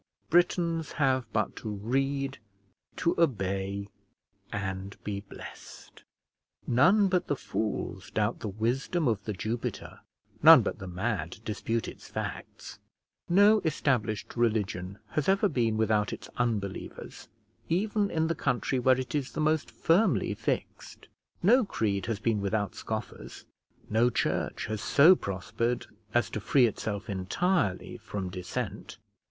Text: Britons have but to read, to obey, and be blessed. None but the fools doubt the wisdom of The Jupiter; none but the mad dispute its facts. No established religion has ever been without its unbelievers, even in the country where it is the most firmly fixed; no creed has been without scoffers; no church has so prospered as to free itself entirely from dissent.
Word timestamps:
Britons 0.31 0.93
have 0.93 1.31
but 1.31 1.55
to 1.57 1.69
read, 1.69 2.39
to 2.95 3.13
obey, 3.21 3.87
and 4.51 4.97
be 5.03 5.19
blessed. 5.19 6.01
None 6.65 7.07
but 7.07 7.27
the 7.27 7.35
fools 7.35 8.09
doubt 8.09 8.39
the 8.39 8.47
wisdom 8.47 9.07
of 9.07 9.23
The 9.25 9.33
Jupiter; 9.33 9.99
none 10.41 10.63
but 10.63 10.79
the 10.79 10.87
mad 10.87 11.37
dispute 11.45 11.87
its 11.87 12.07
facts. 12.07 12.79
No 13.29 13.59
established 13.59 14.35
religion 14.35 14.97
has 15.09 15.29
ever 15.29 15.47
been 15.47 15.77
without 15.77 16.11
its 16.11 16.29
unbelievers, 16.35 17.27
even 17.69 18.09
in 18.09 18.25
the 18.25 18.33
country 18.33 18.79
where 18.79 18.99
it 18.99 19.13
is 19.13 19.33
the 19.33 19.39
most 19.39 19.69
firmly 19.69 20.33
fixed; 20.33 21.09
no 21.43 21.63
creed 21.63 22.07
has 22.07 22.19
been 22.19 22.41
without 22.41 22.73
scoffers; 22.73 23.45
no 23.87 24.09
church 24.09 24.65
has 24.65 24.81
so 24.81 25.15
prospered 25.15 25.85
as 26.11 26.31
to 26.31 26.39
free 26.39 26.65
itself 26.65 27.07
entirely 27.07 27.97
from 27.97 28.29
dissent. 28.31 28.97